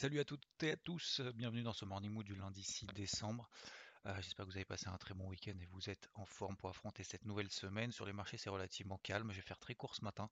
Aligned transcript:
Salut 0.00 0.20
à 0.20 0.24
toutes 0.24 0.46
et 0.62 0.70
à 0.70 0.76
tous, 0.78 1.20
bienvenue 1.34 1.62
dans 1.62 1.74
ce 1.74 1.84
Morning 1.84 2.10
Mood 2.10 2.24
du 2.24 2.34
lundi 2.34 2.62
6 2.62 2.86
décembre. 2.94 3.50
Euh, 4.06 4.14
J'espère 4.22 4.46
que 4.46 4.50
vous 4.50 4.56
avez 4.56 4.64
passé 4.64 4.88
un 4.88 4.96
très 4.96 5.12
bon 5.12 5.28
week-end 5.28 5.52
et 5.60 5.66
vous 5.72 5.90
êtes 5.90 6.08
en 6.14 6.24
forme 6.24 6.56
pour 6.56 6.70
affronter 6.70 7.02
cette 7.04 7.26
nouvelle 7.26 7.50
semaine. 7.50 7.92
Sur 7.92 8.06
les 8.06 8.14
marchés, 8.14 8.38
c'est 8.38 8.48
relativement 8.48 8.98
calme. 9.02 9.30
Je 9.30 9.36
vais 9.36 9.46
faire 9.46 9.58
très 9.58 9.74
court 9.74 9.94
ce 9.94 10.02
matin. 10.04 10.30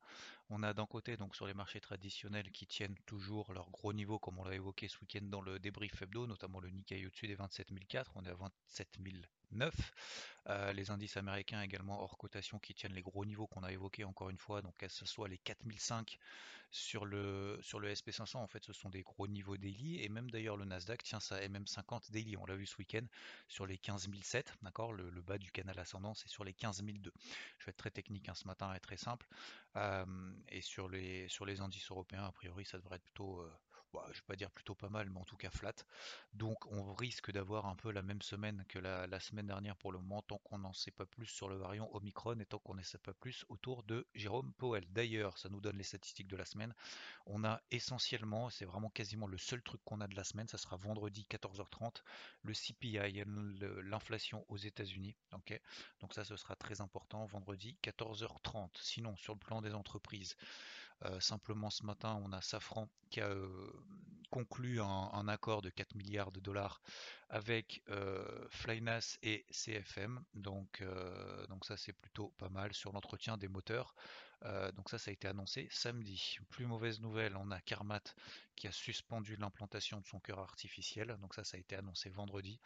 On 0.48 0.62
a 0.62 0.72
d'un 0.72 0.86
côté, 0.86 1.18
donc 1.18 1.36
sur 1.36 1.46
les 1.46 1.52
marchés 1.52 1.80
traditionnels 1.80 2.50
qui 2.50 2.66
tiennent 2.66 2.96
toujours 3.04 3.52
leur 3.52 3.70
gros 3.70 3.92
niveau, 3.92 4.18
comme 4.18 4.38
on 4.38 4.44
l'a 4.44 4.54
évoqué 4.54 4.88
ce 4.88 4.98
week-end 5.00 5.24
dans 5.24 5.42
le 5.42 5.58
débrief 5.58 6.00
hebdo, 6.00 6.26
notamment 6.26 6.60
le 6.60 6.70
Nikkei 6.70 7.04
au-dessus 7.06 7.26
des 7.26 7.34
27 7.34 7.68
004. 7.88 8.12
On 8.14 8.24
est 8.24 8.30
à 8.30 8.34
27 8.34 8.98
009. 9.50 9.92
Euh, 10.48 10.72
les 10.72 10.90
indices 10.90 11.16
américains 11.18 11.60
également 11.62 12.00
hors 12.02 12.16
cotation 12.16 12.58
qui 12.58 12.74
tiennent 12.74 12.94
les 12.94 13.02
gros 13.02 13.24
niveaux 13.26 13.46
qu'on 13.46 13.62
a 13.62 13.72
évoqués 13.72 14.04
encore 14.04 14.30
une 14.30 14.38
fois, 14.38 14.62
donc 14.62 14.76
que 14.78 14.88
ce 14.88 15.04
soit 15.04 15.28
les 15.28 15.38
4005 15.38 16.18
sur 16.70 17.06
le, 17.06 17.58
sur 17.62 17.80
le 17.80 17.90
SP500, 17.90 18.36
en 18.36 18.46
fait 18.46 18.62
ce 18.64 18.72
sont 18.72 18.90
des 18.90 19.02
gros 19.02 19.26
niveaux 19.26 19.56
daily, 19.56 20.02
et 20.02 20.08
même 20.08 20.30
d'ailleurs 20.30 20.56
le 20.56 20.64
Nasdaq 20.66 21.02
tient 21.02 21.20
sa 21.20 21.40
MM50 21.40 22.10
daily, 22.10 22.36
on 22.36 22.44
l'a 22.46 22.56
vu 22.56 22.66
ce 22.66 22.76
week-end 22.78 23.04
sur 23.58 23.66
les 23.66 23.76
15007, 23.76 24.54
d'accord, 24.62 24.92
le, 24.92 25.10
le, 25.10 25.20
bas 25.20 25.36
du 25.36 25.50
canal 25.50 25.76
ascendant 25.80 26.14
c'est 26.14 26.28
sur 26.28 26.44
les 26.44 26.52
15002. 26.52 27.12
Je 27.58 27.66
vais 27.66 27.70
être 27.70 27.76
très 27.76 27.90
technique 27.90 28.28
hein, 28.28 28.34
ce 28.36 28.46
matin 28.46 28.72
et 28.72 28.78
très 28.78 28.96
simple, 28.96 29.26
euh, 29.74 30.04
et 30.48 30.60
sur 30.60 30.88
les, 30.88 31.26
sur 31.26 31.44
les 31.44 31.60
indices 31.60 31.90
européens, 31.90 32.22
a 32.24 32.30
priori 32.30 32.64
ça 32.64 32.78
devrait 32.78 32.96
être 32.96 33.02
plutôt... 33.02 33.42
Bah, 33.94 34.04
je 34.12 34.18
vais 34.18 34.26
pas 34.26 34.36
dire 34.36 34.50
plutôt 34.50 34.74
pas 34.74 34.90
mal, 34.90 35.08
mais 35.08 35.18
en 35.18 35.24
tout 35.24 35.36
cas 35.36 35.50
flat. 35.50 35.74
Donc 36.34 36.66
on 36.66 36.92
risque 36.94 37.30
d'avoir 37.30 37.66
un 37.66 37.74
peu 37.74 37.90
la 37.90 38.02
même 38.02 38.20
semaine 38.20 38.64
que 38.68 38.78
la, 38.78 39.06
la 39.06 39.18
semaine 39.18 39.46
dernière 39.46 39.76
pour 39.76 39.92
le 39.92 39.98
moment, 39.98 40.20
tant 40.22 40.38
qu'on 40.38 40.58
n'en 40.58 40.74
sait 40.74 40.90
pas 40.90 41.06
plus 41.06 41.26
sur 41.26 41.48
le 41.48 41.56
variant 41.56 41.88
Omicron 41.92 42.38
et 42.38 42.46
tant 42.46 42.58
qu'on 42.58 42.74
n'en 42.74 42.82
sait 42.82 42.98
pas 42.98 43.14
plus 43.14 43.46
autour 43.48 43.82
de 43.84 44.06
Jérôme 44.14 44.52
Powell. 44.54 44.84
D'ailleurs, 44.90 45.38
ça 45.38 45.48
nous 45.48 45.60
donne 45.60 45.78
les 45.78 45.84
statistiques 45.84 46.28
de 46.28 46.36
la 46.36 46.44
semaine. 46.44 46.74
On 47.26 47.44
a 47.44 47.62
essentiellement, 47.70 48.50
c'est 48.50 48.66
vraiment 48.66 48.90
quasiment 48.90 49.26
le 49.26 49.38
seul 49.38 49.62
truc 49.62 49.80
qu'on 49.84 50.00
a 50.00 50.06
de 50.06 50.16
la 50.16 50.24
semaine, 50.24 50.48
ça 50.48 50.58
sera 50.58 50.76
vendredi 50.76 51.26
14h30, 51.30 52.02
le 52.42 52.52
CPI, 52.52 53.24
l'inflation 53.84 54.44
aux 54.48 54.56
États-Unis. 54.58 55.16
ok? 55.32 55.58
Donc 56.00 56.12
ça, 56.14 56.24
ce 56.24 56.36
sera 56.36 56.56
très 56.56 56.80
important, 56.80 57.24
vendredi 57.26 57.76
14h30. 57.82 58.70
Sinon, 58.80 59.16
sur 59.16 59.34
le 59.34 59.38
plan 59.38 59.62
des 59.62 59.74
entreprises, 59.74 60.36
simplement 61.20 61.70
ce 61.70 61.84
matin, 61.84 62.20
on 62.24 62.32
a 62.32 62.40
Safran 62.40 62.88
qui 63.10 63.20
a 63.20 63.30
conclu 64.30 64.80
un, 64.80 65.10
un, 65.12 65.28
accord 65.28 65.62
de 65.62 65.70
4 65.70 65.94
milliards 65.94 66.32
de 66.32 66.40
dollars 66.40 66.82
avec 67.28 67.82
Flynas 68.50 69.18
et 69.22 69.46
CFM. 69.50 70.22
Donc, 70.34 70.82
donc 71.48 71.64
ça 71.64 71.76
c'est 71.76 71.92
plutôt 71.92 72.34
pas 72.38 72.48
mal 72.48 72.72
sur 72.74 72.92
l'entretien 72.92 73.36
des 73.36 73.48
moteurs. 73.48 73.94
Donc 74.76 74.88
ça 74.88 74.98
ça 74.98 75.10
a 75.10 75.12
été 75.12 75.28
annoncé 75.28 75.68
samedi. 75.70 76.38
Plus 76.50 76.66
mauvaise 76.66 77.00
nouvelle, 77.00 77.36
on 77.36 77.50
a 77.50 77.60
Carmat 77.60 78.02
qui 78.54 78.68
a 78.68 78.72
suspendu 78.72 79.36
l'implantation 79.36 80.00
de 80.00 80.06
son 80.06 80.20
cœur 80.20 80.38
artificiel. 80.38 81.16
Donc 81.20 81.34
ça 81.34 81.44
ça 81.44 81.56
a 81.56 81.60
été 81.60 81.74
annoncé 81.76 82.08
vendredi. 82.08 82.60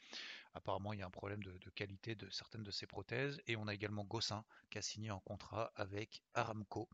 Apparemment 0.54 0.92
il 0.92 1.00
y 1.00 1.02
a 1.02 1.06
un 1.06 1.10
problème 1.10 1.42
de, 1.42 1.52
de 1.52 1.70
qualité 1.70 2.14
de 2.14 2.28
certaines 2.30 2.62
de 2.62 2.70
ses 2.70 2.86
prothèses. 2.86 3.40
Et 3.46 3.56
on 3.56 3.68
a 3.68 3.74
également 3.74 4.04
Gossin 4.04 4.44
qui 4.70 4.78
a 4.78 4.82
signé 4.82 5.08
un 5.10 5.20
contrat 5.20 5.72
avec 5.76 6.22
Aramco. 6.34 6.88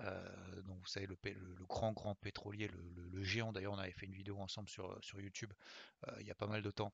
Euh, 0.00 0.62
donc 0.62 0.78
vous 0.80 0.86
savez 0.86 1.06
le, 1.06 1.16
le, 1.22 1.54
le, 1.54 1.66
grand 1.66 1.92
grand 1.92 2.14
pétrolier, 2.14 2.68
le, 2.68 3.08
le 3.08 3.22
géant 3.22 3.52
d'ailleurs 3.52 3.74
on 3.74 3.78
avait 3.78 3.92
fait 3.92 4.06
une 4.06 4.14
vidéo 4.14 4.38
ensemble 4.38 4.68
sur, 4.68 4.98
sur 5.02 5.20
YouTube 5.20 5.52
euh, 6.08 6.16
il 6.20 6.26
y 6.26 6.30
a 6.30 6.34
pas 6.34 6.46
mal 6.46 6.62
de 6.62 6.70
temps. 6.70 6.92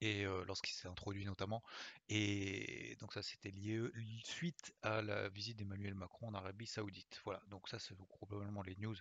Et 0.00 0.26
euh, 0.26 0.44
lorsqu'il 0.46 0.74
s'est 0.74 0.88
introduit 0.88 1.24
notamment. 1.24 1.62
Et 2.08 2.96
donc 3.00 3.12
ça 3.14 3.22
c'était 3.22 3.50
lié 3.50 3.80
suite 4.24 4.74
à 4.82 5.02
la 5.02 5.28
visite 5.30 5.56
d'Emmanuel 5.56 5.94
Macron 5.94 6.28
en 6.28 6.34
Arabie 6.34 6.66
Saoudite. 6.66 7.20
Voilà. 7.24 7.42
Donc 7.48 7.68
ça 7.68 7.78
c'est 7.78 7.94
probablement 8.08 8.62
les 8.62 8.76
news 8.76 8.96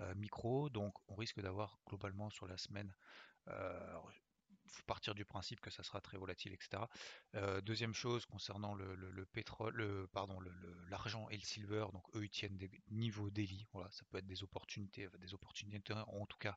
euh, 0.00 0.14
micro. 0.14 0.68
Donc 0.70 0.94
on 1.08 1.14
risque 1.14 1.40
d'avoir 1.40 1.78
globalement 1.86 2.30
sur 2.30 2.46
la 2.46 2.58
semaine 2.58 2.94
euh, 3.48 3.98
faut 4.74 4.82
partir 4.86 5.14
du 5.14 5.24
principe 5.24 5.60
que 5.60 5.70
ça 5.70 5.82
sera 5.82 6.00
très 6.00 6.18
volatile, 6.18 6.52
etc. 6.52 6.82
Euh, 7.34 7.60
deuxième 7.60 7.94
chose 7.94 8.26
concernant 8.26 8.74
le, 8.74 8.94
le, 8.96 9.10
le 9.10 9.26
pétrole, 9.26 9.74
le, 9.74 10.08
pardon, 10.08 10.38
l'argent 10.40 11.03
et 11.30 11.36
le 11.36 11.42
silver, 11.42 11.86
donc 11.92 12.04
eux 12.14 12.24
ils 12.24 12.30
tiennent 12.30 12.56
des 12.56 12.70
niveaux 12.90 13.30
daily. 13.30 13.66
Voilà, 13.72 13.90
ça 13.90 14.04
peut 14.10 14.18
être 14.18 14.26
des 14.26 14.42
opportunités, 14.42 15.08
des 15.18 15.34
opportunités, 15.34 15.92
en 15.92 16.26
tout 16.26 16.38
cas 16.38 16.56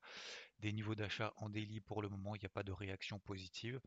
des 0.59 0.71
niveaux 0.71 0.95
d'achat 0.95 1.33
en 1.37 1.49
daily 1.49 1.81
pour 1.81 2.01
le 2.01 2.09
moment. 2.09 2.35
Il 2.35 2.39
n'y 2.39 2.45
a 2.45 2.49
pas 2.49 2.63
de 2.63 2.71
réaction 2.71 3.19
positive. 3.19 3.79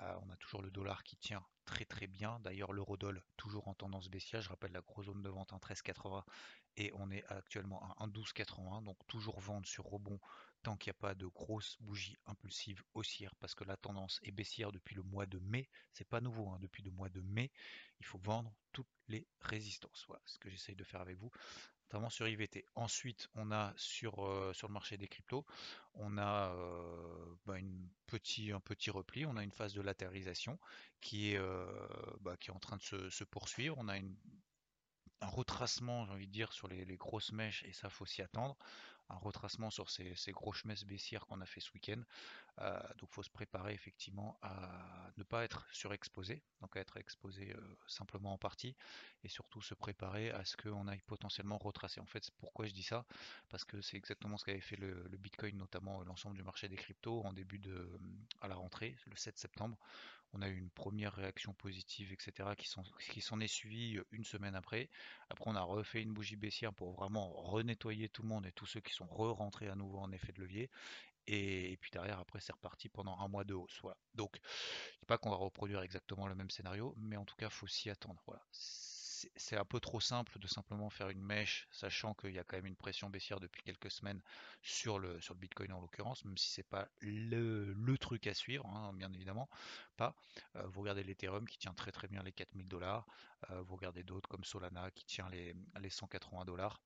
Euh, 0.00 0.14
on 0.22 0.30
a 0.30 0.36
toujours 0.36 0.62
le 0.62 0.70
dollar 0.70 1.02
qui 1.04 1.16
tient 1.16 1.42
très 1.64 1.84
très 1.84 2.06
bien. 2.06 2.40
D'ailleurs 2.40 2.72
l'eurodoll 2.72 3.22
toujours 3.36 3.68
en 3.68 3.74
tendance 3.74 4.08
baissière. 4.08 4.42
Je 4.42 4.48
rappelle 4.48 4.72
la 4.72 4.80
grosse 4.80 5.06
zone 5.06 5.22
de 5.22 5.28
vente 5.28 5.52
1,1380 5.52 6.24
et 6.76 6.92
on 6.94 7.10
est 7.10 7.24
actuellement 7.28 7.82
à 7.98 8.06
1,1281. 8.06 8.84
Donc 8.84 8.98
toujours 9.06 9.38
vendre 9.40 9.66
sur 9.66 9.84
rebond 9.84 10.20
tant 10.62 10.76
qu'il 10.76 10.90
n'y 10.90 10.96
a 10.96 11.00
pas 11.00 11.14
de 11.14 11.26
grosses 11.26 11.76
bougies 11.80 12.18
impulsives 12.26 12.82
haussières, 12.94 13.34
parce 13.36 13.54
que 13.54 13.64
la 13.64 13.76
tendance 13.76 14.20
est 14.22 14.30
baissière 14.30 14.72
depuis 14.72 14.94
le 14.94 15.02
mois 15.02 15.26
de 15.26 15.38
mai, 15.38 15.68
c'est 15.92 16.06
pas 16.06 16.20
nouveau, 16.20 16.50
hein, 16.50 16.58
depuis 16.60 16.82
le 16.82 16.90
mois 16.90 17.08
de 17.08 17.20
mai, 17.20 17.50
il 17.98 18.06
faut 18.06 18.18
vendre 18.18 18.54
toutes 18.72 18.88
les 19.08 19.26
résistances. 19.40 20.04
Voilà 20.08 20.22
ce 20.26 20.38
que 20.38 20.50
j'essaye 20.50 20.76
de 20.76 20.84
faire 20.84 21.00
avec 21.00 21.16
vous, 21.16 21.30
notamment 21.84 22.10
sur 22.10 22.28
IVT. 22.28 22.64
Ensuite, 22.74 23.28
on 23.34 23.50
a 23.50 23.72
sur, 23.76 24.24
euh, 24.24 24.52
sur 24.52 24.68
le 24.68 24.74
marché 24.74 24.96
des 24.96 25.08
cryptos, 25.08 25.44
on 25.94 26.18
a 26.18 26.52
euh, 26.54 27.34
bah, 27.46 27.58
une 27.58 27.88
petit, 28.06 28.52
un 28.52 28.60
petit 28.60 28.90
repli, 28.90 29.26
on 29.26 29.36
a 29.36 29.42
une 29.42 29.52
phase 29.52 29.74
de 29.74 29.82
latéralisation 29.82 30.58
qui 31.00 31.32
est, 31.32 31.38
euh, 31.38 31.66
bah, 32.20 32.36
qui 32.36 32.50
est 32.50 32.54
en 32.54 32.60
train 32.60 32.76
de 32.76 32.82
se, 32.82 33.10
se 33.10 33.24
poursuivre, 33.24 33.76
on 33.78 33.88
a 33.88 33.96
une 33.96 34.16
un 35.22 35.26
retracement, 35.26 36.06
j'ai 36.06 36.12
envie 36.12 36.26
de 36.26 36.32
dire, 36.32 36.52
sur 36.52 36.66
les, 36.66 36.84
les, 36.86 36.96
grosses 36.96 37.32
mèches, 37.32 37.62
et 37.64 37.74
ça 37.74 37.90
faut 37.90 38.06
s'y 38.06 38.22
attendre 38.22 38.56
un 39.10 39.16
retracement 39.16 39.70
sur 39.70 39.90
ces, 39.90 40.14
ces 40.14 40.32
grosses 40.32 40.64
messes 40.64 40.84
baissières 40.84 41.26
qu'on 41.26 41.40
a 41.40 41.46
fait 41.46 41.60
ce 41.60 41.70
week-end. 41.72 42.02
Euh, 42.60 42.78
donc 42.98 43.10
faut 43.10 43.22
se 43.22 43.30
préparer 43.30 43.72
effectivement 43.72 44.38
à 44.42 45.10
ne 45.16 45.22
pas 45.22 45.44
être 45.44 45.66
surexposé, 45.72 46.42
donc 46.60 46.76
à 46.76 46.80
être 46.80 46.96
exposé 46.98 47.52
euh, 47.52 47.60
simplement 47.86 48.34
en 48.34 48.38
partie, 48.38 48.76
et 49.24 49.28
surtout 49.28 49.62
se 49.62 49.74
préparer 49.74 50.30
à 50.30 50.44
ce 50.44 50.56
qu'on 50.56 50.86
aille 50.88 51.00
potentiellement 51.06 51.58
retracer. 51.58 52.00
En 52.00 52.06
fait, 52.06 52.30
pourquoi 52.38 52.66
je 52.66 52.72
dis 52.72 52.82
ça 52.82 53.06
Parce 53.48 53.64
que 53.64 53.80
c'est 53.80 53.96
exactement 53.96 54.36
ce 54.36 54.44
qu'avait 54.44 54.60
fait 54.60 54.76
le, 54.76 55.06
le, 55.08 55.16
Bitcoin, 55.16 55.56
notamment 55.56 56.02
l'ensemble 56.04 56.36
du 56.36 56.42
marché 56.42 56.68
des 56.68 56.76
cryptos 56.76 57.22
en 57.24 57.32
début 57.32 57.58
de 57.58 57.88
à 58.40 58.48
la 58.48 58.56
rentrée, 58.56 58.96
le 59.06 59.16
7 59.16 59.38
septembre. 59.38 59.78
On 60.32 60.42
a 60.42 60.48
eu 60.48 60.56
une 60.56 60.70
première 60.70 61.12
réaction 61.14 61.52
positive, 61.54 62.12
etc., 62.12 62.50
qui 62.56 62.68
s'en 62.68 62.84
qui 63.10 63.18
est 63.18 63.46
suivi 63.48 63.98
une 64.12 64.24
semaine 64.24 64.54
après. 64.54 64.88
Après, 65.28 65.50
on 65.50 65.56
a 65.56 65.62
refait 65.62 66.02
une 66.02 66.12
bougie 66.12 66.36
baissière 66.36 66.72
pour 66.72 66.92
vraiment 66.92 67.32
renettoyer 67.32 68.08
tout 68.08 68.22
le 68.22 68.28
monde 68.28 68.46
et 68.46 68.52
tous 68.52 68.66
ceux 68.66 68.80
qui 68.80 68.92
sont 68.92 68.99
re-rentrés 69.06 69.68
à 69.68 69.74
nouveau 69.74 69.98
en 69.98 70.12
effet 70.12 70.32
de 70.32 70.40
levier. 70.40 70.70
Et, 71.26 71.72
et 71.72 71.76
puis 71.76 71.90
derrière, 71.90 72.18
après, 72.18 72.40
c'est 72.40 72.52
reparti 72.52 72.88
pendant 72.88 73.18
un 73.18 73.28
mois 73.28 73.44
de 73.44 73.54
hausse. 73.54 73.78
Voilà. 73.82 73.98
Donc, 74.14 74.40
je 75.00 75.06
pas 75.06 75.18
qu'on 75.18 75.30
va 75.30 75.36
reproduire 75.36 75.82
exactement 75.82 76.26
le 76.26 76.34
même 76.34 76.50
scénario, 76.50 76.94
mais 76.96 77.16
en 77.16 77.24
tout 77.24 77.36
cas, 77.36 77.50
faut 77.50 77.66
s'y 77.66 77.90
attendre. 77.90 78.22
Voilà 78.26 78.42
c'est 79.36 79.56
un 79.56 79.64
peu 79.64 79.80
trop 79.80 80.00
simple 80.00 80.38
de 80.38 80.46
simplement 80.46 80.90
faire 80.90 81.08
une 81.10 81.22
mèche, 81.22 81.68
sachant 81.70 82.14
qu'il 82.14 82.32
y 82.32 82.38
a 82.38 82.44
quand 82.44 82.56
même 82.56 82.66
une 82.66 82.76
pression 82.76 83.10
baissière 83.10 83.40
depuis 83.40 83.62
quelques 83.62 83.90
semaines 83.90 84.20
sur 84.62 84.98
le, 84.98 85.20
sur 85.20 85.34
le 85.34 85.40
Bitcoin 85.40 85.72
en 85.72 85.80
l'occurrence, 85.80 86.24
même 86.24 86.36
si 86.36 86.50
c'est 86.50 86.68
pas 86.68 86.88
le, 87.00 87.72
le, 87.72 87.98
truc 87.98 88.26
à 88.26 88.34
suivre, 88.34 88.66
hein, 88.66 88.92
bien 88.94 89.12
évidemment, 89.12 89.48
pas. 89.96 90.14
Euh, 90.56 90.66
vous 90.68 90.80
regardez 90.80 91.02
l'Ethereum 91.02 91.46
qui 91.46 91.58
tient 91.58 91.74
très 91.74 91.92
très 91.92 92.08
bien 92.08 92.22
les 92.22 92.32
4000 92.32 92.68
dollars, 92.68 93.06
euh, 93.50 93.62
vous 93.62 93.76
regardez 93.76 94.02
d'autres 94.02 94.28
comme 94.28 94.44
Solana 94.44 94.90
qui 94.90 95.04
tient 95.04 95.28
les, 95.30 95.54
les 95.80 95.90
180 95.90 96.44
dollars 96.44 96.80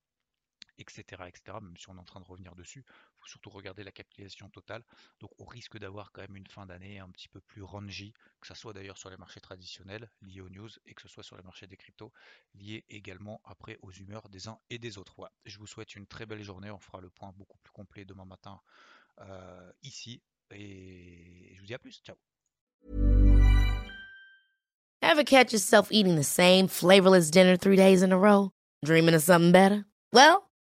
etc., 0.78 1.22
etc. 1.26 1.58
Même 1.60 1.76
si 1.76 1.88
on 1.88 1.96
est 1.96 2.00
en 2.00 2.04
train 2.04 2.20
de 2.20 2.26
revenir 2.26 2.54
dessus, 2.54 2.84
il 2.86 3.20
faut 3.20 3.28
surtout 3.28 3.50
regarder 3.50 3.84
la 3.84 3.92
capitalisation 3.92 4.48
totale. 4.50 4.84
Donc 5.20 5.30
on 5.38 5.44
risque 5.44 5.78
d'avoir 5.78 6.12
quand 6.12 6.22
même 6.22 6.36
une 6.36 6.46
fin 6.46 6.66
d'année 6.66 6.98
un 6.98 7.10
petit 7.10 7.28
peu 7.28 7.40
plus 7.40 7.62
rangy, 7.62 8.12
que 8.40 8.46
ce 8.46 8.54
soit 8.54 8.72
d'ailleurs 8.72 8.98
sur 8.98 9.10
les 9.10 9.16
marchés 9.16 9.40
traditionnels 9.40 10.10
liés 10.22 10.40
aux 10.40 10.50
news 10.50 10.70
et 10.86 10.94
que 10.94 11.02
ce 11.02 11.08
soit 11.08 11.22
sur 11.22 11.36
le 11.36 11.42
marché 11.42 11.66
des 11.66 11.76
cryptos 11.76 12.12
liés 12.54 12.84
également 12.88 13.40
après 13.44 13.78
aux 13.82 13.92
humeurs 13.92 14.28
des 14.28 14.48
uns 14.48 14.58
et 14.70 14.78
des 14.78 14.98
autres. 14.98 15.14
Voilà. 15.16 15.32
Je 15.44 15.58
vous 15.58 15.66
souhaite 15.66 15.94
une 15.96 16.06
très 16.06 16.26
belle 16.26 16.42
journée. 16.42 16.70
On 16.70 16.78
fera 16.78 17.00
le 17.00 17.10
point 17.10 17.32
beaucoup 17.36 17.58
plus 17.58 17.72
complet 17.72 18.04
demain 18.04 18.24
matin 18.24 18.60
euh, 19.20 19.72
ici 19.82 20.22
et 20.50 21.52
je 21.54 21.60
vous 21.60 21.66
dis 21.66 21.74
à 21.74 21.78
plus. 21.78 22.00
Ciao. 22.02 22.16
Ever 25.02 25.24
catch 25.24 25.52
yourself 25.52 25.88
eating 25.92 26.16
the 26.16 26.24
same 26.24 26.66
flavorless 26.66 27.30
dinner 27.30 27.56
three 27.56 27.76
days 27.76 28.02
in 28.02 28.10
a 28.10 28.18
row? 28.18 28.50
Dreaming 28.84 29.14
of 29.14 29.22
something 29.22 29.52
better? 29.52 29.84
Well. 30.12 30.43